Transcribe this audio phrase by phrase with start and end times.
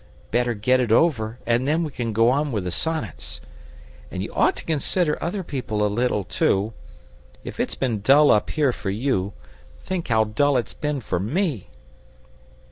[0.31, 3.39] Better get it over, and then we can go on with the sonnets.
[4.09, 6.73] And you ought to consider other people a little, too.
[7.43, 9.33] If it's been dull up here for you,
[9.79, 11.69] think how dull it's been for me!"